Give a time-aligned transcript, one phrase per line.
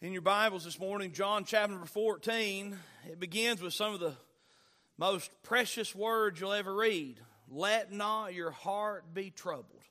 [0.00, 2.78] In your Bibles this morning, John chapter number 14,
[3.10, 4.12] it begins with some of the
[4.96, 7.18] most precious words you'll ever read.
[7.50, 9.82] Let not your heart be troubled.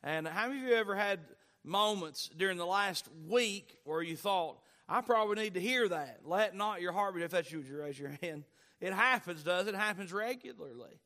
[0.00, 1.18] And how many of you ever had
[1.64, 6.20] moments during the last week where you thought, I probably need to hear that?
[6.24, 8.44] Let not your heart be, if that's you, would you raise your hand?
[8.80, 9.74] It happens, does it?
[9.74, 11.00] It happens regularly.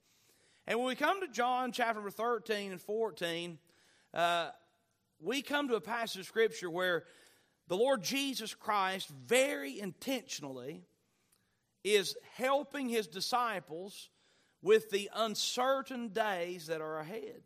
[0.66, 3.58] And when we come to John chapter number 13 and 14,
[4.12, 4.50] uh,
[5.20, 7.04] we come to a passage of Scripture where
[7.68, 10.84] the Lord Jesus Christ very intentionally
[11.82, 14.10] is helping his disciples
[14.62, 17.42] with the uncertain days that are ahead.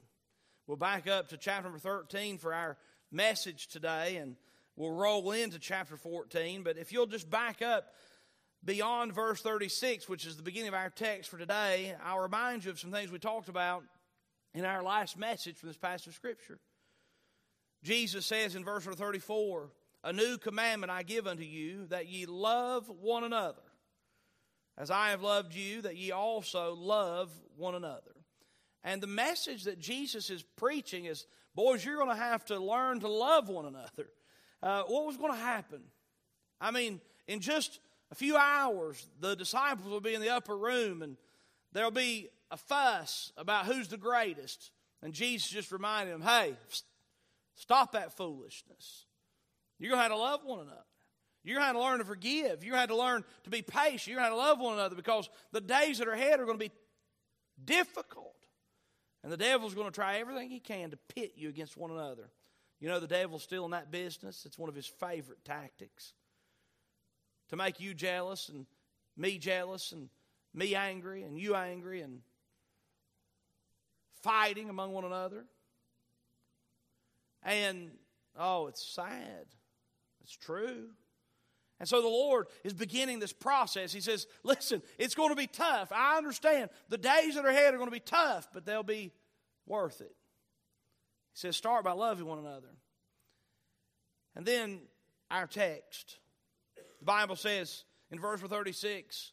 [0.66, 2.78] We'll back up to chapter number 13 for our
[3.10, 4.36] message today, and
[4.76, 6.62] we'll roll into chapter 14.
[6.62, 7.92] But if you'll just back up
[8.64, 12.70] beyond verse 36, which is the beginning of our text for today, I'll remind you
[12.70, 13.84] of some things we talked about
[14.54, 16.58] in our last message from this passage of Scripture.
[17.82, 19.70] Jesus says in verse 34,
[20.02, 23.62] a new commandment I give unto you, that ye love one another.
[24.78, 28.14] As I have loved you, that ye also love one another.
[28.82, 33.00] And the message that Jesus is preaching is boys, you're going to have to learn
[33.00, 34.08] to love one another.
[34.62, 35.80] Uh, what was going to happen?
[36.60, 37.80] I mean, in just
[38.10, 41.16] a few hours, the disciples will be in the upper room and
[41.72, 44.70] there'll be a fuss about who's the greatest.
[45.02, 46.56] And Jesus just reminded them, hey,
[47.54, 49.06] stop that foolishness.
[49.80, 50.76] You're going to have to love one another.
[51.42, 52.62] You're going to have to learn to forgive.
[52.62, 54.08] You're going to have to learn to be patient.
[54.08, 56.44] You're going to have to love one another because the days that are ahead are
[56.44, 56.72] going to be
[57.64, 58.34] difficult.
[59.22, 62.30] And the devil's going to try everything he can to pit you against one another.
[62.78, 64.44] You know, the devil's still in that business.
[64.46, 66.12] It's one of his favorite tactics
[67.48, 68.66] to make you jealous and
[69.16, 70.08] me jealous and
[70.54, 72.20] me angry and you angry and
[74.22, 75.44] fighting among one another.
[77.42, 77.90] And,
[78.38, 79.46] oh, it's sad.
[80.22, 80.88] It's true.
[81.78, 83.92] And so the Lord is beginning this process.
[83.92, 85.90] He says, Listen, it's going to be tough.
[85.92, 86.70] I understand.
[86.90, 89.12] The days that are ahead are going to be tough, but they'll be
[89.66, 90.14] worth it.
[91.32, 92.68] He says, Start by loving one another.
[94.36, 94.80] And then
[95.30, 96.18] our text.
[96.98, 99.32] The Bible says in verse 36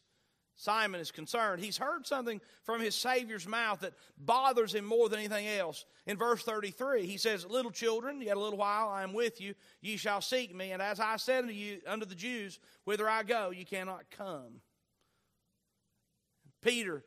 [0.60, 1.62] Simon is concerned.
[1.62, 5.84] He's heard something from his Savior's mouth that bothers him more than anything else.
[6.04, 9.54] In verse 33, he says, Little children, yet a little while I am with you,
[9.80, 13.22] ye shall seek me, and as I said unto you, unto the Jews, whither I
[13.22, 14.60] go, ye cannot come.
[16.60, 17.04] Peter,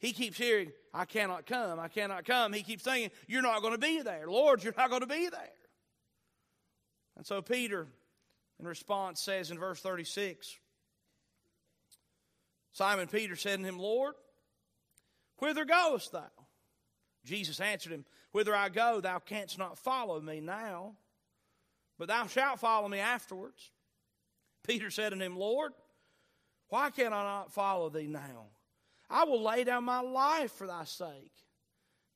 [0.00, 2.52] he keeps hearing, I cannot come, I cannot come.
[2.52, 4.26] He keeps saying, You're not going to be there.
[4.26, 5.52] Lord, you're not going to be there.
[7.16, 7.86] And so Peter,
[8.58, 10.58] in response, says in verse 36,
[12.78, 14.14] Simon Peter said unto him, Lord,
[15.38, 16.30] whither goest thou?
[17.24, 20.94] Jesus answered him, Whither I go, thou canst not follow me now,
[21.98, 23.72] but thou shalt follow me afterwards.
[24.64, 25.72] Peter said unto him, Lord,
[26.68, 28.46] why can I not follow thee now?
[29.10, 31.32] I will lay down my life for thy sake.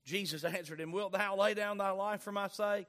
[0.04, 2.86] Jesus answered him, Wilt thou lay down thy life for my sake?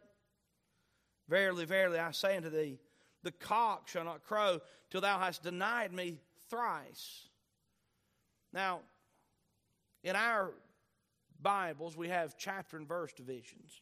[1.28, 2.78] Verily, verily, I say unto thee,
[3.24, 4.60] the cock shall not crow
[4.92, 6.20] till thou hast denied me
[6.52, 7.30] thrice.
[8.54, 8.82] Now,
[10.04, 10.52] in our
[11.42, 13.82] Bibles, we have chapter and verse divisions.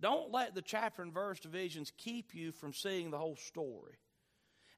[0.00, 3.98] Don't let the chapter and verse divisions keep you from seeing the whole story.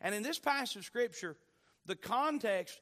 [0.01, 1.37] And in this passage of Scripture,
[1.85, 2.81] the context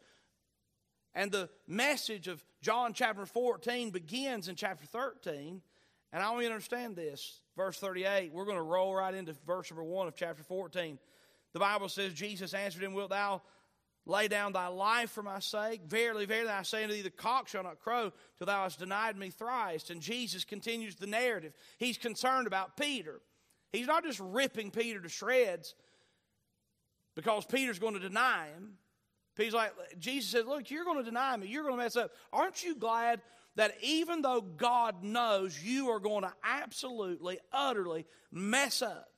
[1.15, 5.63] and the message of John chapter 14 begins in chapter 13.
[6.13, 7.41] And I want you to understand this.
[7.57, 10.99] Verse 38, we're going to roll right into verse number 1 of chapter 14.
[11.55, 13.43] The Bible says, Jesus answered him, Wilt thou
[14.09, 15.83] lay down thy life for my sake.
[15.87, 19.17] Verily, verily, I say unto thee, the cock shall not crow till thou hast denied
[19.17, 19.91] me thrice.
[19.91, 21.53] And Jesus continues the narrative.
[21.79, 23.21] He's concerned about Peter.
[23.71, 25.75] He's not just ripping Peter to shreds
[27.15, 28.73] because Peter's going to deny him.
[29.37, 31.47] He's like, Jesus says, Look, you're going to deny me.
[31.47, 32.11] You're going to mess up.
[32.33, 33.21] Aren't you glad
[33.55, 39.18] that even though God knows you are going to absolutely, utterly mess up,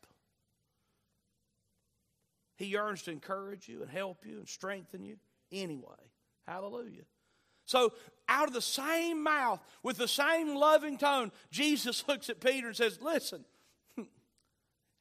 [2.61, 5.17] he yearns to encourage you and help you and strengthen you
[5.51, 6.11] anyway.
[6.47, 7.05] Hallelujah.
[7.65, 7.95] So,
[8.29, 12.77] out of the same mouth, with the same loving tone, Jesus looks at Peter and
[12.77, 13.47] says, Listen,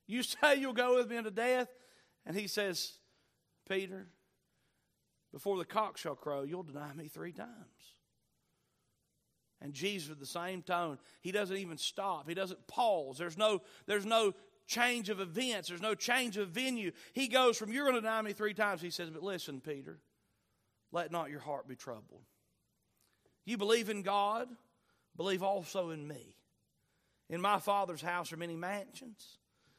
[0.07, 1.67] you say you'll go with me unto death?
[2.25, 2.93] And he says,
[3.67, 4.07] Peter,
[5.33, 7.49] before the cock shall crow, you'll deny me three times.
[9.61, 12.29] And Jesus, with the same tone, he doesn't even stop.
[12.29, 13.17] He doesn't pause.
[13.17, 14.33] There's no, there's no
[14.69, 16.91] change of events, there's no change of venue.
[17.13, 18.81] He goes from, You're going to deny me three times.
[18.81, 19.99] He says, But listen, Peter,
[20.91, 22.21] let not your heart be troubled.
[23.45, 24.47] You believe in God,
[25.17, 26.35] believe also in me.
[27.29, 29.37] In my Father's house are many mansions.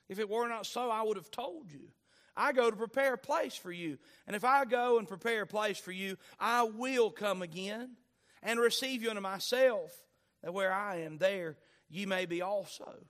[0.08, 1.88] If it were not so, I would have told you.
[2.36, 3.98] I go to prepare a place for you.
[4.26, 7.96] And if I go and prepare a place for you, I will come again
[8.42, 9.92] and receive you unto myself,
[10.42, 11.56] that where I am, there
[11.88, 13.04] ye may be also.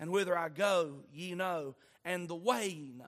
[0.00, 3.04] And whither I go, ye know, and the way ye know.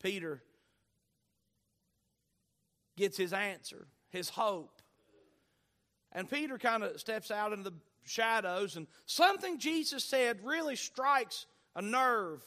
[0.00, 0.40] Peter
[2.96, 4.80] gets his answer, his hope.
[6.12, 11.46] And Peter kind of steps out into the shadows, and something Jesus said really strikes
[11.74, 12.42] a nerve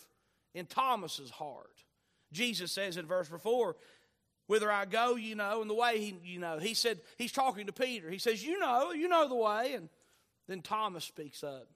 [0.53, 1.83] in Thomas's heart.
[2.31, 3.75] Jesus says in verse 4,
[4.47, 6.57] Whither I go, you know, and the way he, you know.
[6.57, 8.09] He said, he's talking to Peter.
[8.09, 9.73] He says, You know, you know the way.
[9.75, 9.87] And
[10.47, 11.67] then Thomas speaks up.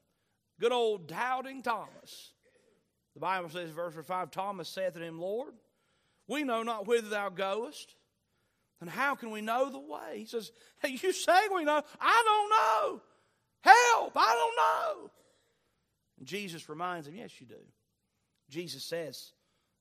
[0.59, 2.31] Good old doubting Thomas.
[3.13, 5.53] The Bible says, verse 5 Thomas saith to him, Lord,
[6.27, 7.95] we know not whither thou goest.
[8.81, 10.17] And how can we know the way?
[10.19, 11.81] He says, Hey, you say we know.
[11.99, 13.01] I don't know.
[13.61, 15.11] Help, I don't know.
[16.19, 17.55] And Jesus reminds him, Yes, you do.
[18.49, 19.31] Jesus says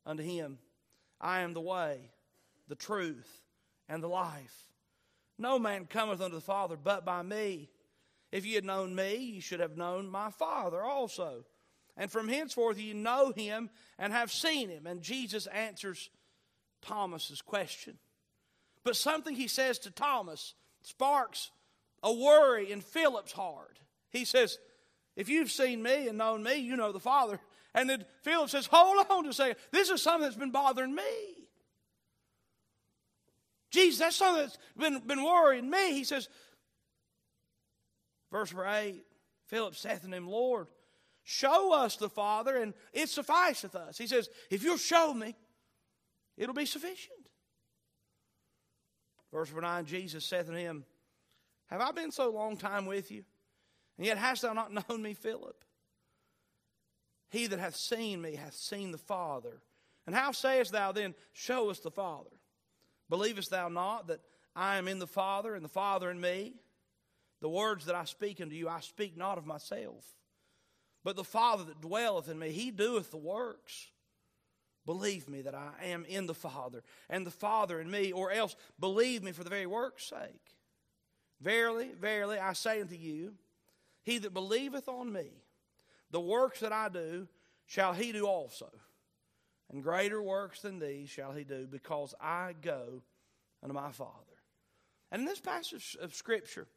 [0.06, 0.58] unto him,
[1.20, 2.10] I am the way,
[2.68, 3.42] the truth,
[3.88, 4.64] and the life.
[5.38, 7.68] No man cometh unto the Father but by me.
[8.34, 11.44] If you had known me, you should have known my Father also.
[11.96, 14.88] And from henceforth you know him and have seen him.
[14.88, 16.10] And Jesus answers
[16.82, 17.96] Thomas's question.
[18.82, 21.52] But something he says to Thomas sparks
[22.02, 23.78] a worry in Philip's heart.
[24.10, 24.58] He says,
[25.14, 27.38] If you've seen me and known me, you know the Father.
[27.72, 29.58] And then Philip says, Hold on to a second.
[29.70, 31.02] This is something that's been bothering me.
[33.70, 35.92] Jesus, that's something that's been, been worrying me.
[35.92, 36.28] He says,
[38.34, 39.04] verse 8,
[39.46, 40.66] Philip saith unto him, Lord,
[41.22, 43.96] show us the Father, and it sufficeth us.
[43.96, 45.36] He says, If you'll show me,
[46.36, 47.30] it'll be sufficient.
[49.32, 50.84] Verse 9, Jesus saith unto him,
[51.66, 53.24] Have I been so long time with you?
[53.98, 55.64] And yet hast thou not known me, Philip?
[57.30, 59.62] He that hath seen me hath seen the Father.
[60.06, 62.30] And how sayest thou then, Show us the Father?
[63.08, 64.20] Believest thou not that
[64.56, 66.54] I am in the Father, and the Father in me?
[67.44, 70.02] The words that I speak unto you, I speak not of myself.
[71.04, 73.88] But the Father that dwelleth in me, he doeth the works.
[74.86, 78.56] Believe me that I am in the Father, and the Father in me, or else
[78.80, 80.54] believe me for the very work's sake.
[81.38, 83.34] Verily, verily, I say unto you,
[84.04, 85.26] he that believeth on me,
[86.10, 87.28] the works that I do,
[87.66, 88.70] shall he do also.
[89.70, 93.02] And greater works than these shall he do, because I go
[93.62, 94.14] unto my Father.
[95.12, 96.68] And in this passage of Scripture,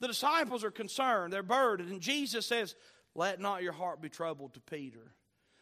[0.00, 2.74] the disciples are concerned, they're burdened, and Jesus says,
[3.14, 5.12] Let not your heart be troubled to Peter.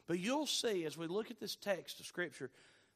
[0.07, 2.51] But you'll see as we look at this text of Scripture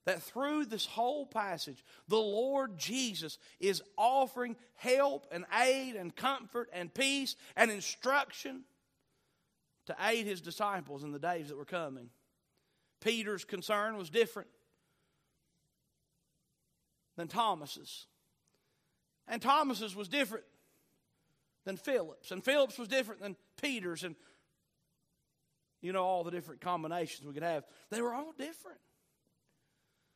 [0.06, 6.70] that through this whole passage, the Lord Jesus is offering help and aid and comfort
[6.72, 8.64] and peace and instruction
[9.86, 12.10] to aid his disciples in the days that were coming.
[13.00, 14.48] Peter's concern was different
[17.16, 18.06] than Thomas's.
[19.26, 20.44] And Thomas's was different
[21.64, 22.30] than Philip's.
[22.30, 24.04] And Philip's was different than Peter's.
[24.04, 24.16] And
[25.82, 27.64] you know, all the different combinations we could have.
[27.90, 28.78] They were all different.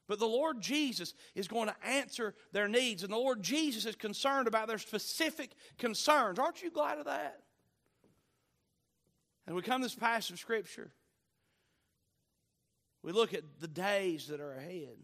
[0.07, 3.97] But the Lord Jesus is going to answer their needs, and the Lord Jesus is
[3.97, 6.39] concerned about their specific concerns.
[6.39, 7.41] Aren't you glad of that?
[9.47, 10.93] And we come to this passage of Scripture.
[13.03, 14.97] We look at the days that are ahead.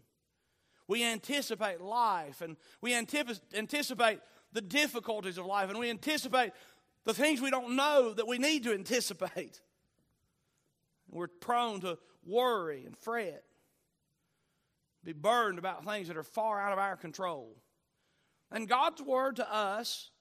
[0.87, 4.19] We anticipate life, and we anticipate
[4.53, 6.51] the difficulties of life, and we anticipate
[7.05, 9.61] the things we don't know that we need to anticipate.
[11.09, 13.43] We're prone to worry and fret,
[15.03, 17.57] be burdened about things that are far out of our control.
[18.51, 20.11] And God's word to us,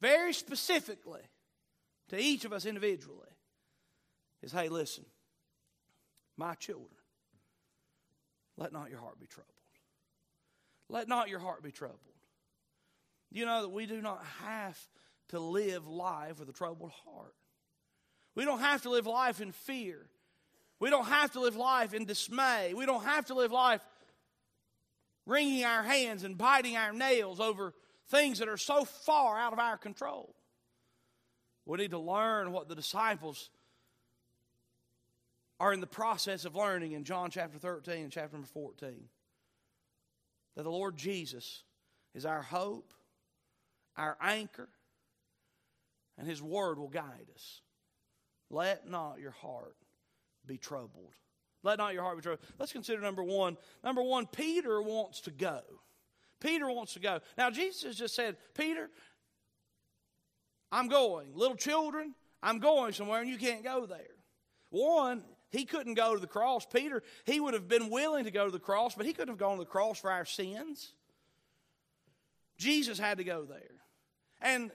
[0.00, 1.22] very specifically,
[2.08, 3.28] to each of us individually,
[4.42, 5.04] is hey, listen,
[6.36, 6.88] my children,
[8.56, 9.54] let not your heart be troubled.
[10.88, 12.00] Let not your heart be troubled.
[13.30, 14.78] You know that we do not have
[15.28, 17.34] to live life with a troubled heart.
[18.34, 20.06] We don't have to live life in fear.
[20.80, 22.72] We don't have to live life in dismay.
[22.74, 23.80] We don't have to live life
[25.26, 27.74] wringing our hands and biting our nails over
[28.08, 30.34] things that are so far out of our control.
[31.66, 33.50] We need to learn what the disciples
[35.60, 38.94] are in the process of learning in John chapter 13 and chapter number 14.
[40.56, 41.64] That the Lord Jesus
[42.14, 42.94] is our hope,
[43.98, 44.68] our anchor,
[46.16, 47.60] and His Word will guide us.
[48.48, 49.76] Let not your heart
[50.46, 51.12] be troubled.
[51.62, 52.46] Let not your heart be troubled.
[52.58, 53.58] Let's consider number one.
[53.84, 55.60] Number one, Peter wants to go.
[56.40, 57.20] Peter wants to go.
[57.36, 58.88] Now, Jesus just said, Peter,
[60.70, 61.34] I'm going.
[61.34, 64.14] Little children, I'm going somewhere and you can't go there.
[64.70, 66.66] One, He couldn't go to the cross.
[66.66, 69.38] Peter, he would have been willing to go to the cross, but he couldn't have
[69.38, 70.92] gone to the cross for our sins.
[72.58, 73.78] Jesus had to go there.
[74.40, 74.70] And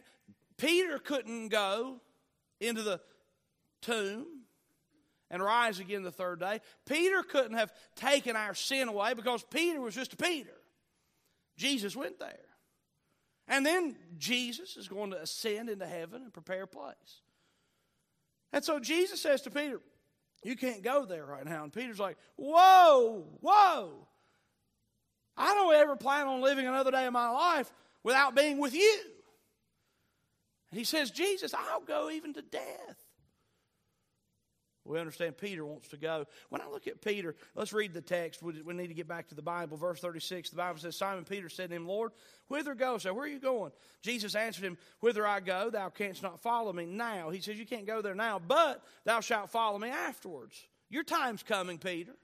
[0.58, 2.02] Peter couldn't go
[2.60, 3.00] into the
[3.82, 4.26] tomb
[5.30, 6.60] and rise again the third day.
[6.86, 10.54] Peter couldn't have taken our sin away because Peter was just a Peter.
[11.58, 12.38] Jesus went there.
[13.48, 17.22] And then Jesus is going to ascend into heaven and prepare a place.
[18.54, 19.82] And so Jesus says to Peter,
[20.44, 21.64] You can't go there right now.
[21.64, 24.08] And Peter's like, Whoa, whoa.
[25.36, 29.00] I don't ever plan on living another day of my life without being with you.
[30.74, 32.98] And he says, Jesus, I'll go even to death.
[34.84, 36.26] We understand Peter wants to go.
[36.50, 38.42] When I look at Peter, let's read the text.
[38.42, 39.78] We, need to get back to the Bible.
[39.78, 42.12] Verse 36, the Bible says, Simon Peter said to him, Lord,
[42.48, 42.98] whither go?
[42.98, 43.72] So where are you going?
[44.02, 47.30] Jesus answered him, Whither I go, thou canst not follow me now.
[47.30, 50.60] He says, You can't go there now, but thou shalt follow me afterwards.
[50.90, 52.16] Your time's coming, Peter.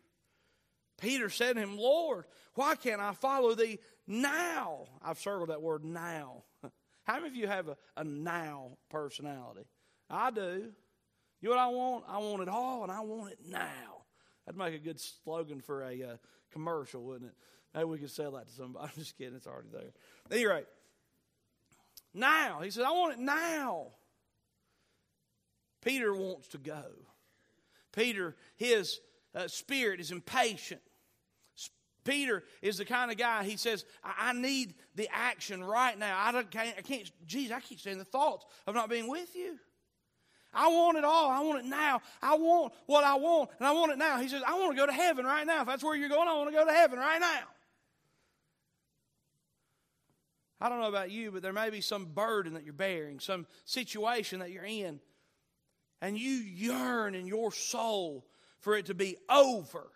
[1.00, 2.26] Peter said to him, Lord,
[2.56, 3.78] why can't I follow thee
[4.08, 4.88] now?
[5.04, 6.46] I've circled that word now.
[7.10, 9.66] How many of you have a, a now personality?
[10.12, 10.66] I do.
[11.42, 12.04] You know what I want?
[12.08, 14.04] I want it all, and I want it now.
[14.46, 16.18] That'd make a good slogan for a uh,
[16.52, 17.36] commercial, wouldn't it?
[17.74, 18.86] Maybe we could sell that to somebody.
[18.96, 19.34] I'm just kidding.
[19.34, 19.92] It's already there.
[20.28, 20.68] At any rate,
[22.14, 22.60] now.
[22.62, 23.88] He said, I want it now.
[25.82, 26.84] Peter wants to go.
[27.92, 29.00] Peter, his
[29.34, 30.82] uh, spirit is impatient.
[32.10, 36.18] Peter is the kind of guy, he says, I, I need the action right now.
[36.20, 39.36] I, don't, can't, I can't, geez, I keep saying the thoughts of not being with
[39.36, 39.60] you.
[40.52, 41.30] I want it all.
[41.30, 42.02] I want it now.
[42.24, 44.20] I want what I want, and I want it now.
[44.20, 45.62] He says, I want to go to heaven right now.
[45.62, 47.44] If that's where you're going, I want to go to heaven right now.
[50.60, 53.46] I don't know about you, but there may be some burden that you're bearing, some
[53.66, 55.00] situation that you're in,
[56.02, 58.26] and you yearn in your soul
[58.60, 59.92] for it to be over.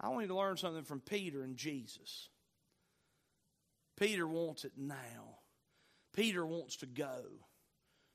[0.00, 2.28] I want you to learn something from Peter and Jesus.
[3.96, 5.38] Peter wants it now.
[6.14, 7.22] Peter wants to go.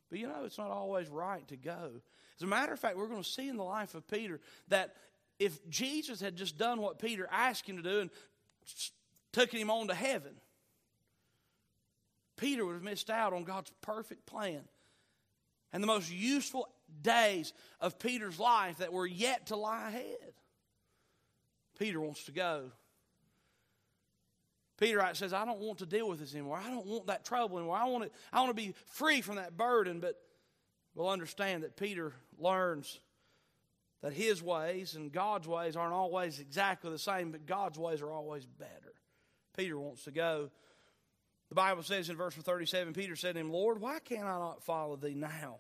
[0.10, 1.92] But you know, it's not always right to go.
[2.38, 4.96] As a matter of fact, we're going to see in the life of Peter that
[5.40, 8.10] if Jesus had just done what Peter asked him to do and
[9.32, 10.34] took him on to heaven,
[12.38, 14.62] Peter would have missed out on God's perfect plan.
[15.72, 16.68] And the most useful
[17.02, 20.34] days of Peter's life that were yet to lie ahead.
[21.80, 22.72] Peter wants to go.
[24.78, 26.62] Peter says, I don't want to deal with this anymore.
[26.64, 27.78] I don't want that trouble anymore.
[27.78, 30.00] I want, to, I want to be free from that burden.
[30.00, 30.16] But
[30.94, 33.00] we'll understand that Peter learns
[34.02, 38.12] that his ways and God's ways aren't always exactly the same, but God's ways are
[38.12, 38.94] always better.
[39.58, 40.50] Peter wants to go.
[41.50, 44.64] The Bible says in verse 37 Peter said to him, Lord, why can't I not
[44.64, 45.60] follow thee now?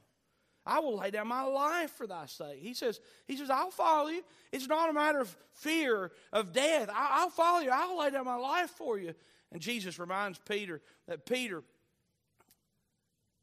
[0.70, 2.60] I will lay down my life for thy sake.
[2.60, 4.22] He says, he says, I'll follow you.
[4.52, 6.92] It's not a matter of fear of death.
[6.94, 7.72] I'll follow you.
[7.74, 9.16] I'll lay down my life for you.
[9.52, 11.64] And Jesus reminds Peter that Peter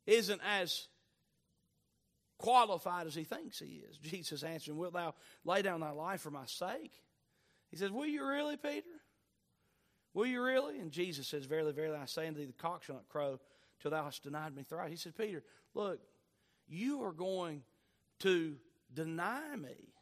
[0.07, 0.87] isn't as
[2.39, 3.99] qualified as he thinks he is.
[3.99, 5.15] Jesus answered Wilt thou
[5.45, 6.93] lay down thy life for my sake?
[7.73, 8.87] He says, Will you really, Peter?
[10.15, 10.79] Will you really?
[10.79, 13.41] And Jesus says, Verily, verily, I say unto thee, the cock shall not crow
[13.81, 14.91] till thou hast denied me thrice.
[14.91, 15.43] He says, Peter,
[15.75, 15.99] look,
[16.69, 17.63] you are going
[18.21, 18.57] to
[18.93, 19.93] deny me.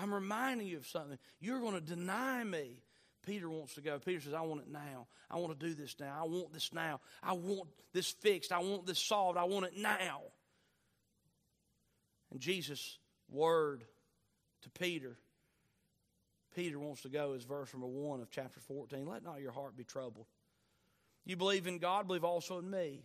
[0.00, 1.18] I'm reminding you of something.
[1.40, 2.82] You're going to deny me.
[3.24, 3.98] Peter wants to go.
[3.98, 5.06] Peter says, I want it now.
[5.30, 6.16] I want to do this now.
[6.20, 7.00] I want this now.
[7.22, 8.52] I want this fixed.
[8.52, 9.38] I want this solved.
[9.38, 10.20] I want it now.
[12.30, 13.84] And Jesus' word
[14.62, 15.16] to Peter,
[16.54, 19.06] Peter wants to go, is verse number 1 of chapter 14.
[19.06, 20.26] Let not your heart be troubled.
[21.24, 23.04] You believe in God, believe also in me.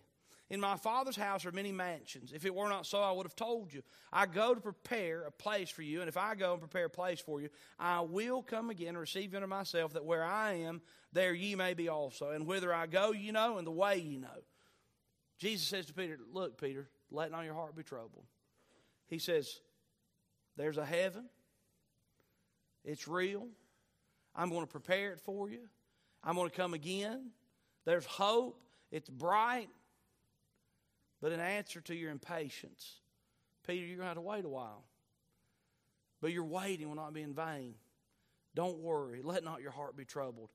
[0.51, 2.33] In my Father's house are many mansions.
[2.33, 3.83] If it were not so, I would have told you.
[4.11, 6.89] I go to prepare a place for you, and if I go and prepare a
[6.89, 7.47] place for you,
[7.79, 10.81] I will come again and receive you unto myself, that where I am,
[11.13, 12.31] there ye may be also.
[12.31, 14.27] And whither I go, you know, and the way you know.
[15.39, 18.25] Jesus says to Peter, Look, Peter, let not your heart be troubled.
[19.07, 19.61] He says,
[20.57, 21.29] There's a heaven,
[22.83, 23.47] it's real.
[24.35, 25.61] I'm going to prepare it for you.
[26.21, 27.31] I'm going to come again.
[27.85, 28.61] There's hope.
[28.91, 29.69] It's bright.
[31.21, 32.99] But in answer to your impatience,
[33.65, 34.83] Peter, you're going to have to wait a while.
[36.21, 37.75] But your waiting will not be in vain.
[38.55, 39.21] Don't worry.
[39.23, 40.49] Let not your heart be troubled.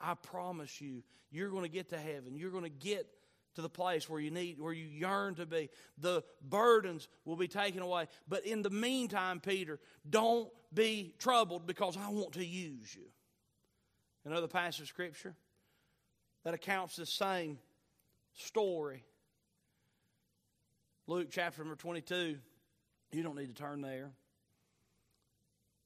[0.00, 2.36] I promise you, you're going to get to heaven.
[2.36, 3.06] You're going to get
[3.54, 5.68] to the place where you need, where you yearn to be.
[5.98, 8.06] The burdens will be taken away.
[8.28, 13.06] But in the meantime, Peter, don't be troubled because I want to use you.
[14.24, 15.34] Another passage of scripture
[16.44, 17.58] that accounts the same
[18.34, 19.04] story
[21.06, 22.38] Luke chapter number 22,
[23.12, 24.10] You don't need to turn there.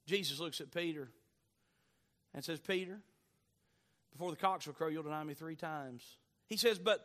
[0.07, 1.09] Jesus looks at Peter
[2.35, 3.01] and says, Peter,
[4.13, 6.03] before the cocks will crow, you'll deny me three times.
[6.49, 7.05] He says, But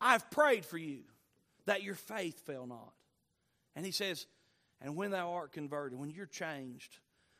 [0.00, 1.00] I've prayed for you
[1.66, 2.92] that your faith fail not.
[3.74, 4.26] And he says,
[4.80, 6.98] And when thou art converted, when you're changed,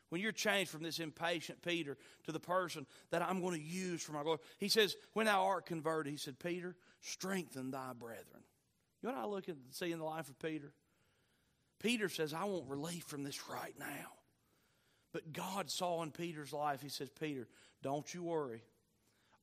[0.09, 4.01] when you're changed from this impatient Peter to the person that I'm going to use
[4.01, 8.43] for my glory, he says, When thou art converted, he said, Peter, strengthen thy brethren.
[9.03, 10.71] You know what I look at and see in the life of Peter?
[11.81, 14.13] Peter says, I want relief from this right now.
[15.11, 17.47] But God saw in Peter's life, he says, Peter,
[17.83, 18.63] don't you worry.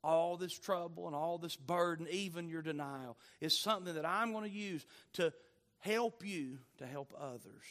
[0.03, 4.51] All this trouble and all this burden, even your denial, is something that I'm going
[4.51, 5.33] to use to
[5.81, 7.65] help you to help others.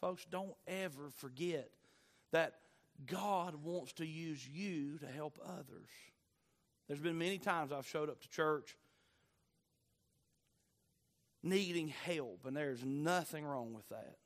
[0.00, 1.68] Folks, don't ever forget
[2.32, 2.54] that
[3.06, 5.90] God wants to use you to help others.
[6.88, 8.74] There's been many times I've showed up to church
[11.44, 14.16] needing help, and there's nothing wrong with that.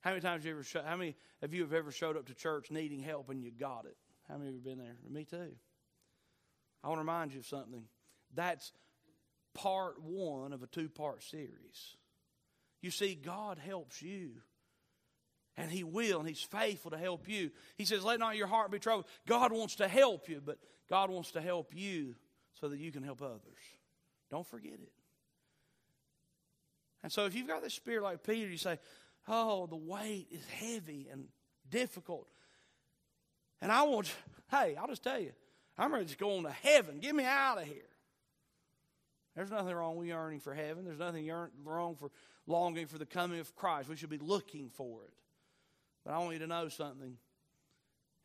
[0.00, 2.26] How many times have you ever show, how many of you have ever showed up
[2.26, 3.96] to church needing help and you got it?
[4.28, 4.96] How many of you have been there?
[5.08, 5.52] Me too.
[6.82, 7.84] I want to remind you of something.
[8.34, 8.72] That's
[9.54, 11.96] part one of a two part series.
[12.82, 14.30] You see, God helps you.
[15.56, 17.50] And He will, and He's faithful to help you.
[17.76, 19.06] He says, Let not your heart be troubled.
[19.26, 22.14] God wants to help you, but God wants to help you
[22.60, 23.40] so that you can help others.
[24.30, 24.92] Don't forget it.
[27.02, 28.78] And so if you've got this spirit like Peter, you say,
[29.28, 31.26] Oh, the weight is heavy and
[31.68, 32.28] difficult.
[33.60, 34.12] And I want,
[34.50, 35.32] hey, I'll just tell you,
[35.78, 36.98] I'm ready to go on to heaven.
[37.00, 37.76] Get me out of here.
[39.34, 40.84] There's nothing wrong with yearning for heaven.
[40.84, 41.30] There's nothing
[41.64, 42.10] wrong for
[42.46, 43.88] longing for the coming of Christ.
[43.88, 45.12] We should be looking for it.
[46.04, 47.18] But I want you to know something.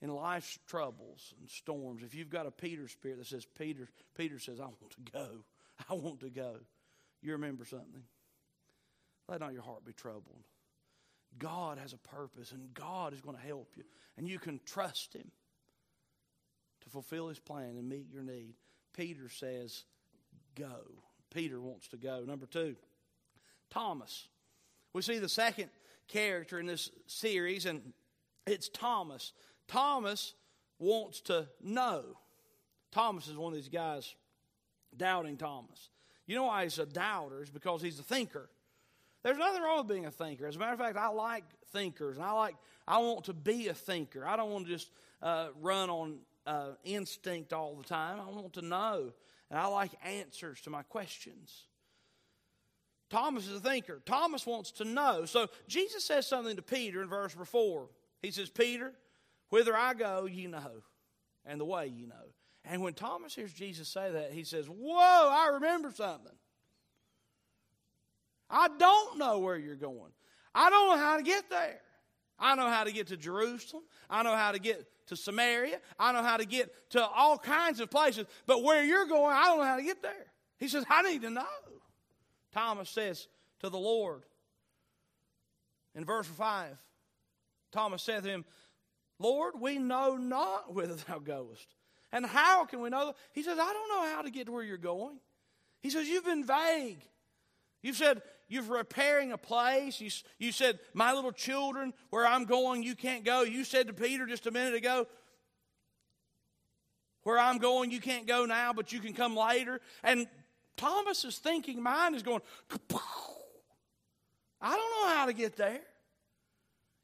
[0.02, 4.40] In life's troubles and storms, if you've got a Peter spirit that says, Peter, Peter
[4.40, 5.28] says, I want to go.
[5.90, 6.56] I want to go.
[7.22, 8.04] You remember something.
[9.28, 10.44] Let not your heart be troubled.
[11.38, 13.84] God has a purpose, and God is going to help you.
[14.18, 15.32] And you can trust Him
[16.82, 18.56] to fulfill His plan and meet your need.
[18.94, 19.84] Peter says,
[20.56, 20.82] Go.
[21.34, 22.24] Peter wants to go.
[22.26, 22.76] Number two,
[23.70, 24.28] Thomas.
[24.94, 25.70] We see the second
[26.10, 27.94] character in this series, and
[28.46, 29.32] it's Thomas.
[29.68, 30.34] Thomas
[30.80, 32.04] wants to know.
[32.92, 34.14] Thomas is one of these guys,
[34.96, 35.90] doubting Thomas.
[36.28, 37.42] You know why he's a doubter?
[37.42, 38.50] Is because he's a thinker.
[39.24, 40.48] There's nothing wrong with being a thinker.
[40.48, 42.56] As a matter of fact, I like thinkers, and I like
[42.88, 44.26] I want to be a thinker.
[44.26, 44.90] I don't want to just
[45.22, 48.20] uh, run on uh, instinct all the time.
[48.20, 49.12] I want to know,
[49.50, 51.66] and I like answers to my questions.
[53.12, 54.02] Thomas is a thinker.
[54.06, 55.26] Thomas wants to know.
[55.26, 57.90] So Jesus says something to Peter in verse 4.
[58.22, 58.94] He says, Peter,
[59.50, 60.84] whither I go, you know,
[61.46, 62.16] and the way you know.
[62.66, 66.32] And when Thomas hears Jesus say that, he says, Whoa, I remember something.
[68.50, 70.12] I don't know where you're going.
[70.54, 71.80] I don't know how to get there.
[72.38, 73.84] I know how to get to Jerusalem.
[74.10, 75.80] I know how to get to Samaria.
[75.98, 78.26] I know how to get to all kinds of places.
[78.46, 80.26] But where you're going, I don't know how to get there.
[80.58, 81.46] He says, I need to know.
[82.52, 83.28] Thomas says
[83.62, 84.24] to the Lord
[85.96, 86.78] in verse 5
[87.72, 88.46] Thomas said to him,
[89.18, 91.68] Lord, we know not whither thou goest.
[92.12, 93.16] And how can we know?
[93.34, 95.18] He says, I don't know how to get to where you're going.
[95.82, 97.02] He says, You've been vague.
[97.82, 98.22] You've said,
[98.52, 100.02] you're repairing a place.
[100.02, 103.44] You, you said, My little children, where I'm going, you can't go.
[103.44, 105.08] You said to Peter just a minute ago,
[107.24, 109.80] Where I'm going, you can't go now, but you can come later.
[110.04, 110.28] And
[110.76, 112.42] Thomas's thinking mind is going,
[114.62, 115.80] I don't know how to get there.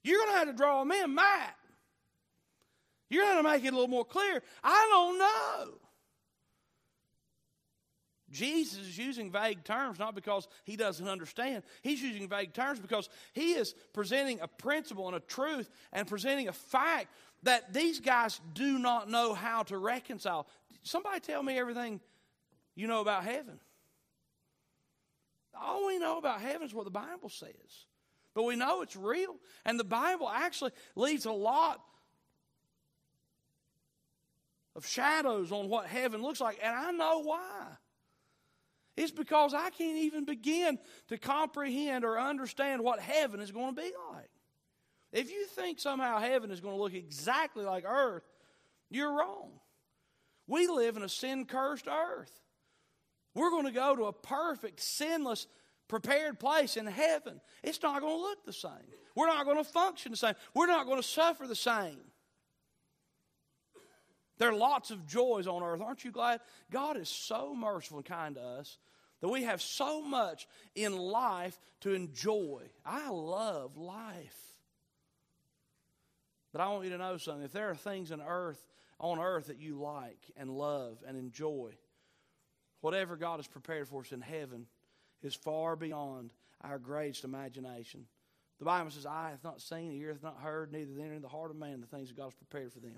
[0.03, 1.56] You're going to have to draw in, Matt.
[3.09, 4.41] You're going to make it a little more clear.
[4.63, 5.79] I don't know.
[8.29, 11.63] Jesus is using vague terms not because he doesn't understand.
[11.81, 16.49] He's using vague terms because he is presenting a principle and a truth and presenting
[16.49, 17.07] a fact
[17.43, 20.47] that these guys do not know how to reconcile.
[20.83, 22.01] Somebody tell me everything
[22.75, 23.59] you know about heaven.
[25.59, 27.85] All we know about heaven is what the Bible says.
[28.35, 29.35] But we know it's real.
[29.65, 31.81] And the Bible actually leaves a lot
[34.77, 36.59] of shadows on what heaven looks like.
[36.63, 37.65] And I know why.
[38.95, 40.77] It's because I can't even begin
[41.09, 44.29] to comprehend or understand what heaven is going to be like.
[45.11, 48.23] If you think somehow heaven is going to look exactly like earth,
[48.89, 49.51] you're wrong.
[50.47, 52.31] We live in a sin cursed earth.
[53.33, 55.47] We're going to go to a perfect, sinless,
[55.87, 57.41] prepared place in heaven.
[57.63, 58.71] It's not going to look the same.
[59.15, 60.35] We're not going to function the same.
[60.53, 61.99] We're not going to suffer the same.
[64.37, 65.81] There are lots of joys on earth.
[65.81, 66.41] Aren't you glad?
[66.71, 68.77] God is so merciful and kind to us
[69.21, 72.63] that we have so much in life to enjoy.
[72.85, 74.37] I love life.
[76.51, 77.43] But I want you to know something.
[77.43, 78.61] If there are things in earth,
[78.99, 81.71] on earth that you like and love and enjoy,
[82.81, 84.67] whatever God has prepared for us in heaven
[85.21, 88.05] is far beyond our greatest imagination.
[88.59, 91.27] The Bible says, Eye hath not seen, ear hath not heard, neither enter in the
[91.27, 92.97] heart of man the things that God has prepared for them.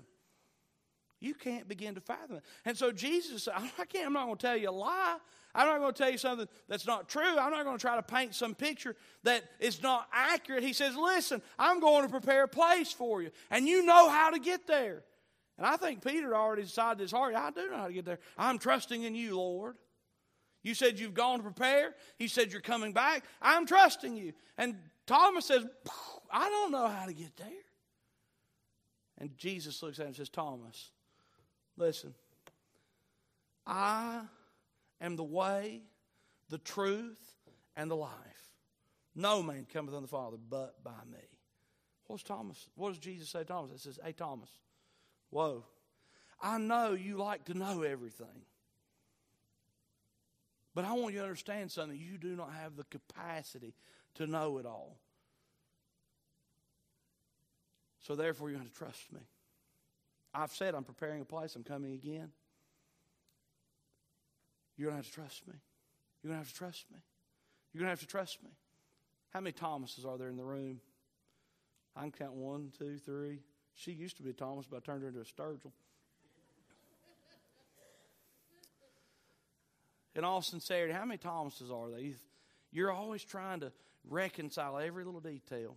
[1.20, 2.42] You can't begin to fathom it.
[2.64, 5.18] And so Jesus said, I can't, I'm not going to tell you a lie.
[5.54, 7.22] I'm not going to tell you something that's not true.
[7.38, 10.62] I'm not going to try to paint some picture that is not accurate.
[10.62, 14.30] He says, Listen, I'm going to prepare a place for you, and you know how
[14.30, 15.02] to get there.
[15.58, 18.20] And I think Peter already decided his heart, I do know how to get there.
[18.38, 19.76] I'm trusting in you, Lord.
[20.62, 21.94] You said you've gone to prepare.
[22.16, 23.24] He said you're coming back.
[23.42, 24.32] I'm trusting you.
[24.56, 25.66] And Thomas says,
[26.32, 27.48] I don't know how to get there.
[29.18, 30.92] And Jesus looks at him and says, Thomas,
[31.76, 32.14] listen,
[33.66, 34.22] I
[35.00, 35.82] am the way,
[36.48, 37.18] the truth,
[37.76, 38.10] and the life.
[39.14, 41.18] No man cometh unto the Father but by me.
[42.06, 42.68] What's Thomas?
[42.74, 43.72] What does Jesus say to Thomas?
[43.72, 44.50] It says, Hey, Thomas,
[45.30, 45.64] whoa.
[46.42, 48.44] I know you like to know everything.
[50.74, 51.98] But I want you to understand something.
[51.98, 53.74] You do not have the capacity
[54.14, 54.96] to know it all.
[58.00, 59.20] So therefore, you have to trust me.
[60.32, 62.30] I've said I'm preparing a place, I'm coming again.
[64.76, 65.54] You're going to have to trust me.
[66.22, 66.98] You're going to have to trust me.
[67.72, 68.50] You're going to have to trust me.
[69.30, 70.80] How many Thomases are there in the room?
[71.96, 73.40] I can count one, two, three.
[73.74, 75.72] She used to be a Thomas, but I turned her into a Sturgill.
[80.14, 82.00] in all sincerity, how many Thomases are there?
[82.72, 83.72] You're always trying to
[84.08, 85.76] reconcile every little detail.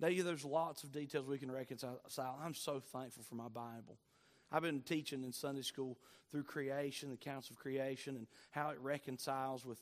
[0.00, 2.00] Now, there's lots of details we can reconcile.
[2.42, 3.98] I'm so thankful for my Bible.
[4.50, 5.98] I've been teaching in Sunday school
[6.30, 9.78] through creation, the accounts of creation, and how it reconciles with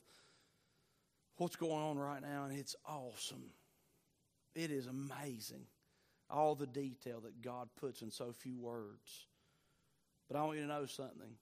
[1.37, 3.50] what's going on right now, and it's awesome.
[4.55, 5.66] It is amazing,
[6.31, 9.26] all the detail that God puts in so few words.
[10.29, 11.37] But I want you to know something.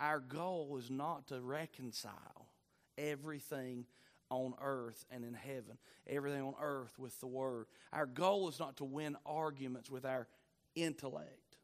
[0.00, 2.48] Our goal is not to reconcile
[2.96, 3.84] everything
[4.30, 7.66] on earth and in heaven, everything on earth with the Word.
[7.92, 10.26] Our goal is not to win arguments with our
[10.74, 11.56] intellect.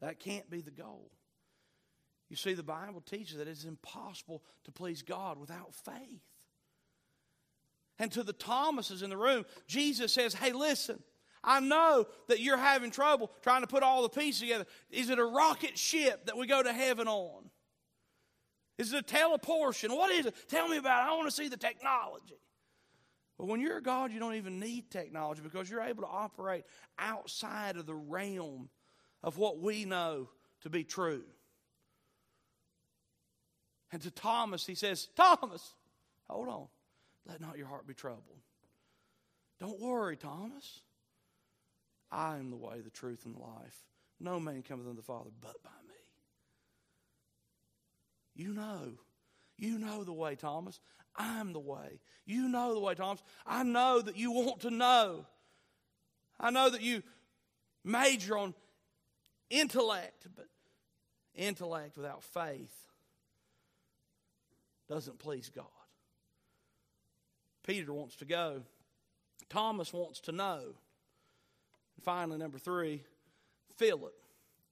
[0.00, 1.10] That can't be the goal.
[2.28, 6.22] You see, the Bible teaches that it's impossible to please God without faith.
[7.98, 11.02] And to the Thomases in the room, Jesus says, Hey, listen,
[11.44, 14.66] I know that you're having trouble trying to put all the pieces together.
[14.90, 17.50] Is it a rocket ship that we go to heaven on?
[18.78, 19.94] Is it a teleportation?
[19.94, 20.34] What is it?
[20.48, 21.12] Tell me about it.
[21.12, 22.38] I want to see the technology.
[23.38, 26.64] But when you're a God, you don't even need technology because you're able to operate
[26.98, 28.68] outside of the realm
[29.22, 30.28] of what we know
[30.62, 31.24] to be true.
[33.92, 35.74] And to Thomas, he says, Thomas,
[36.28, 36.66] hold on.
[37.28, 38.40] Let not your heart be troubled.
[39.60, 40.80] Don't worry, Thomas.
[42.10, 43.84] I am the way, the truth, and the life.
[44.20, 45.83] No man cometh unto the Father but by me.
[48.34, 48.92] You know.
[49.56, 50.80] You know the way, Thomas.
[51.16, 52.00] I'm the way.
[52.26, 53.22] You know the way, Thomas.
[53.46, 55.26] I know that you want to know.
[56.40, 57.02] I know that you
[57.84, 58.54] major on
[59.50, 60.46] intellect, but
[61.34, 62.74] intellect without faith
[64.88, 65.66] doesn't please God.
[67.66, 68.62] Peter wants to go.
[69.48, 70.60] Thomas wants to know.
[71.96, 73.02] And finally, number three,
[73.76, 74.14] Philip.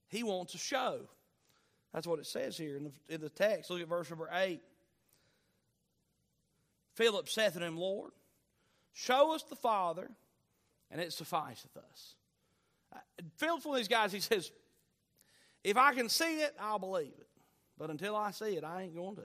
[0.08, 1.00] He wants a show.
[1.92, 3.70] That's what it says here in the, in the text.
[3.70, 4.60] Look at verse number 8.
[6.94, 8.12] Philip saith unto him, Lord,
[8.92, 10.10] show us the Father,
[10.90, 12.14] and it sufficeth us.
[12.92, 12.98] Uh,
[13.36, 14.50] Philip's one of these guys, he says,
[15.64, 17.28] if I can see it, I'll believe it.
[17.78, 19.22] But until I see it, I ain't going to.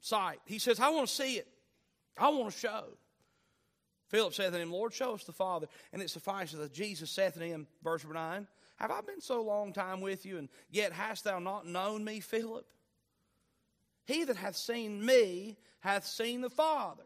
[0.00, 0.40] Sight.
[0.46, 1.46] He says, I want to see it.
[2.16, 2.84] I want to show.
[4.08, 5.68] Philip saith unto him, Lord, show us the Father.
[5.92, 8.46] And it sufficeth that Jesus saith unto him, verse number 9,
[8.80, 12.20] Have I been so long time with you, and yet hast thou not known me,
[12.20, 12.66] Philip?
[14.06, 17.02] He that hath seen me hath seen the Father.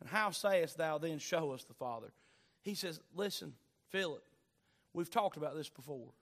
[0.00, 2.12] And how sayest thou then, Show us the Father?
[2.62, 3.52] He says, Listen,
[3.90, 4.24] Philip,
[4.94, 6.12] We've talked about this before.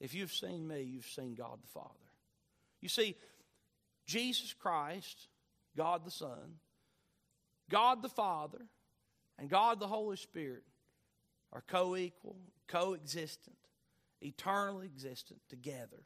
[0.00, 1.88] If you've seen me, you've seen God the Father.
[2.80, 3.16] You see,
[4.06, 5.28] Jesus Christ,
[5.76, 6.58] God the Son,
[7.70, 8.62] God the Father,
[9.38, 10.64] and God the Holy Spirit
[11.52, 12.36] are co equal,
[12.70, 13.56] coexistent,
[14.20, 16.04] eternally existent together.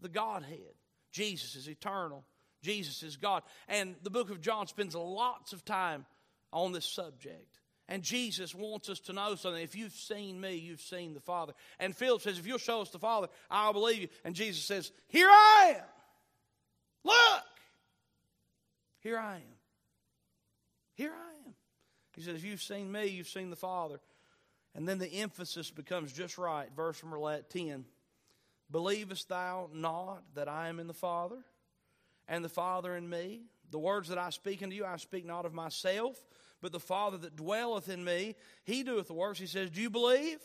[0.00, 0.74] The Godhead.
[1.10, 2.24] Jesus is eternal.
[2.62, 3.42] Jesus is God.
[3.68, 6.06] And the book of John spends lots of time
[6.52, 7.58] on this subject.
[7.88, 9.62] And Jesus wants us to know something.
[9.62, 11.52] If you've seen me, you've seen the Father.
[11.78, 14.08] And Philip says, If you'll show us the Father, I'll believe you.
[14.24, 15.84] And Jesus says, Here I am.
[17.04, 17.44] Look!
[19.00, 19.58] Here I am.
[20.94, 21.54] Here I am.
[22.14, 24.00] He says, You've seen me, you've seen the Father.
[24.74, 26.68] And then the emphasis becomes just right.
[26.74, 27.84] Verse number 10
[28.70, 31.38] Believest thou not that I am in the Father,
[32.26, 33.42] and the Father in me?
[33.70, 36.16] The words that I speak unto you, I speak not of myself,
[36.60, 39.38] but the Father that dwelleth in me, he doeth the works.
[39.38, 40.38] He says, Do you believe?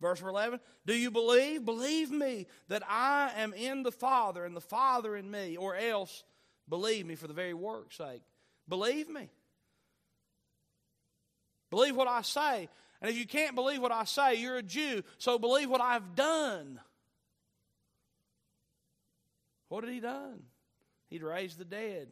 [0.00, 1.64] Verse 11, do you believe?
[1.64, 6.24] Believe me that I am in the Father and the Father in me, or else
[6.68, 8.22] believe me for the very work's sake.
[8.66, 9.28] Believe me.
[11.70, 12.68] Believe what I say.
[13.00, 16.14] And if you can't believe what I say, you're a Jew, so believe what I've
[16.14, 16.80] done.
[19.68, 20.42] What had he done?
[21.08, 22.08] He'd raised the dead,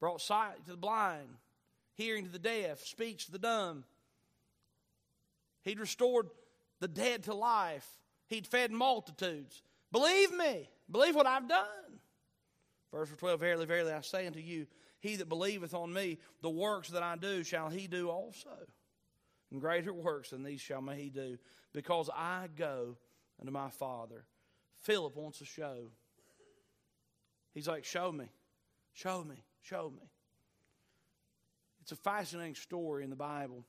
[0.00, 1.28] brought sight to the blind,
[1.94, 3.84] hearing to the deaf, speech to the dumb.
[5.62, 6.28] He'd restored
[6.80, 7.86] the dead to life.
[8.28, 9.62] He'd fed multitudes.
[9.92, 10.70] Believe me.
[10.90, 11.66] Believe what I've done.
[12.92, 14.66] Verse 12 Verily, verily, I say unto you,
[15.00, 18.50] he that believeth on me, the works that I do shall he do also.
[19.50, 21.38] And greater works than these shall he do,
[21.72, 22.96] because I go
[23.40, 24.24] unto my Father.
[24.82, 25.90] Philip wants a show.
[27.52, 28.26] He's like, Show me,
[28.92, 30.08] show me, show me.
[31.82, 33.64] It's a fascinating story in the Bible.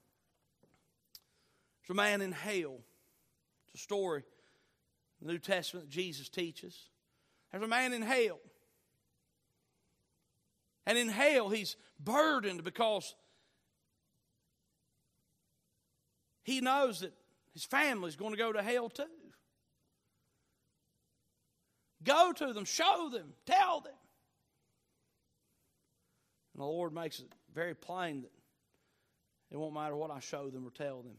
[1.82, 2.80] There's a man in hell.
[3.66, 4.24] It's a story
[5.20, 6.78] in the New Testament that Jesus teaches.
[7.52, 8.40] There's a man in hell.
[10.86, 13.16] And in hell, he's burdened because
[16.44, 17.14] he knows that
[17.54, 19.04] his family is going to go to hell too.
[22.04, 23.94] Go to them, show them, tell them.
[26.54, 28.32] And the Lord makes it very plain that
[29.52, 31.18] it won't matter what I show them or tell them.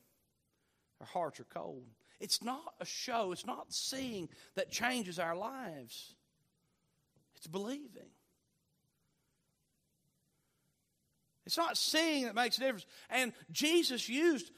[0.98, 1.84] Their hearts are cold.
[2.20, 6.14] It's not a show, it's not seeing that changes our lives,
[7.36, 8.10] it's believing.
[11.44, 12.86] It's not seeing that makes a difference.
[13.10, 14.52] And Jesus used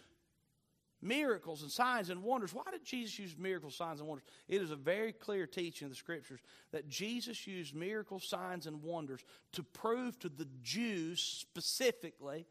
[1.05, 2.55] miracles and signs and wonders.
[2.55, 4.27] Why did Jesus use miracles, signs, and wonders?
[4.49, 6.41] It is a very clear teaching of the scriptures
[6.73, 9.21] that Jesus used miracles, signs, and wonders
[9.53, 12.47] to prove to the Jews specifically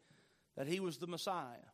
[0.56, 1.68] that he was the Messiah.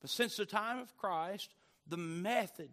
[0.00, 1.54] But since the time of Christ,
[1.86, 2.70] the method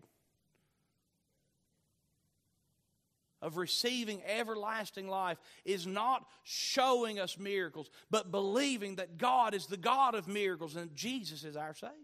[3.41, 9.77] of receiving everlasting life is not showing us miracles, but believing that God is the
[9.77, 11.95] God of miracles and Jesus is our Savior.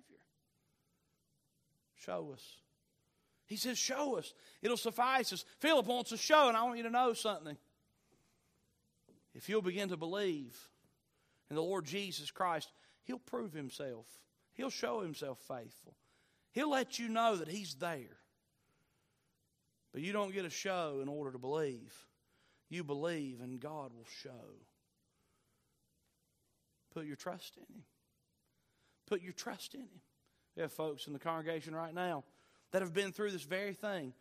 [1.95, 2.43] Show us.
[3.47, 4.33] He says, Show us.
[4.61, 5.45] It'll suffice us.
[5.59, 7.57] Philip wants a show, and I want you to know something.
[9.33, 10.57] If you'll begin to believe
[11.49, 12.71] in the Lord Jesus Christ,
[13.03, 14.07] He'll prove Himself,
[14.53, 15.95] He'll show Himself faithful,
[16.51, 18.17] He'll let you know that He's there.
[19.95, 21.93] But you don't get a show in order to believe.
[22.69, 24.59] You believe, and God will show.
[26.93, 27.83] Put your trust in Him.
[29.07, 30.01] Put your trust in Him.
[30.53, 32.25] We have folks in the congregation right now
[32.73, 34.11] that have been through this very thing.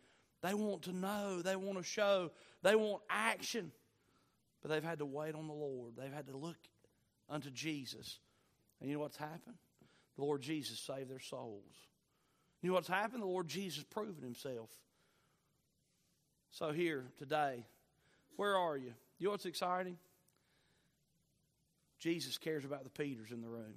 [0.41, 2.31] They want to know, they want to show,
[2.63, 3.73] they want action.
[4.61, 5.97] But they've had to wait on the Lord.
[5.97, 6.55] They've had to look
[7.27, 8.19] unto Jesus.
[8.79, 9.57] And you know what's happened?
[10.15, 11.75] The Lord Jesus saved their souls.
[12.61, 13.23] You know what's happened?
[13.23, 14.69] The Lord Jesus proven himself.
[16.51, 17.65] So, here today,
[18.37, 18.93] where are you?
[19.19, 19.97] You know what's exciting?
[21.99, 23.75] Jesus cares about the Peters in the room.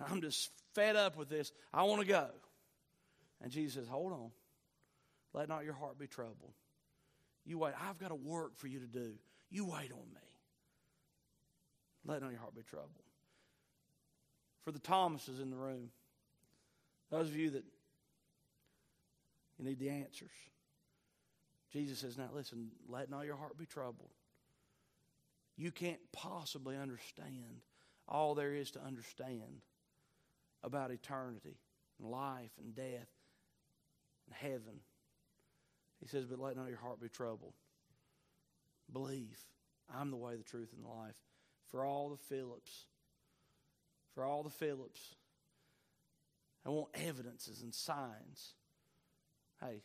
[0.00, 1.52] I'm just fed up with this.
[1.72, 2.28] I want to go.
[3.42, 4.30] And Jesus says, Hold on.
[5.34, 6.52] Let not your heart be troubled.
[7.44, 7.74] You wait.
[7.88, 9.12] I've got a work for you to do.
[9.50, 10.20] You wait on me.
[12.04, 12.90] Let not your heart be troubled.
[14.64, 15.90] For the Thomases in the room,
[17.10, 17.64] those of you that
[19.58, 20.30] you need the answers.
[21.72, 24.10] Jesus says, Now listen, let not your heart be troubled.
[25.56, 27.62] You can't possibly understand
[28.08, 29.62] all there is to understand
[30.62, 31.56] about eternity
[31.98, 33.08] and life and death
[34.26, 34.80] and heaven.
[36.00, 37.54] He says, But let not your heart be troubled.
[38.92, 39.38] Believe.
[39.94, 41.16] I'm the way, the truth, and the life.
[41.70, 42.86] For all the Philips,
[44.14, 45.14] for all the Philips,
[46.66, 48.54] I want evidences and signs.
[49.60, 49.82] Hey,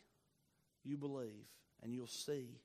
[0.84, 1.46] you believe
[1.82, 2.60] and you'll see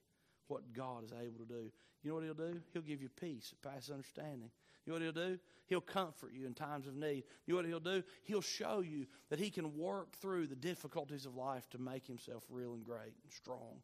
[0.48, 1.72] what God is able to do.
[2.04, 2.60] You know what He'll do?
[2.74, 4.52] He'll give you peace that understanding.
[4.86, 5.40] You know what He'll do?
[5.68, 7.24] He'll comfort you in times of need.
[7.46, 8.04] You know what He'll do?
[8.24, 12.44] He'll show you that He can work through the difficulties of life to make Himself
[12.50, 13.82] real and great and strong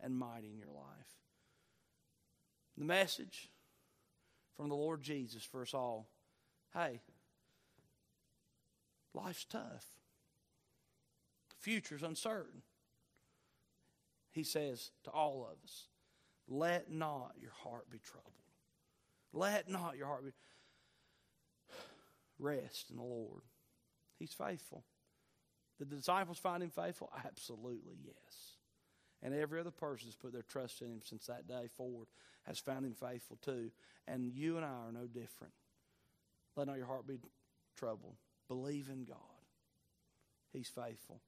[0.00, 1.16] and mighty in your life.
[2.78, 3.50] The message
[4.56, 6.08] from the Lord Jesus for us all
[6.74, 7.00] hey,
[9.14, 9.86] life's tough,
[11.48, 12.60] the future's uncertain.
[14.36, 15.88] He says to all of us,
[16.46, 18.34] let not your heart be troubled.
[19.32, 20.32] Let not your heart be.
[22.38, 23.44] Rest in the Lord.
[24.18, 24.84] He's faithful.
[25.78, 27.10] Did the disciples find him faithful?
[27.24, 28.58] Absolutely, yes.
[29.22, 32.06] And every other person has put their trust in him since that day forward
[32.46, 33.70] has found him faithful too.
[34.06, 35.54] And you and I are no different.
[36.56, 37.16] Let not your heart be
[37.74, 38.16] troubled.
[38.48, 39.16] Believe in God.
[40.52, 41.22] He's faithful.